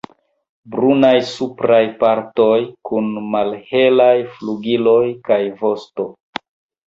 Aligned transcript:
Brunaj 0.75 1.17
supraj 1.31 1.81
partoj, 1.99 2.55
kun 2.89 3.11
malhelaj 3.35 4.15
flugiloj 4.37 5.03
kaj 5.29 5.41
vosto. 5.61 6.07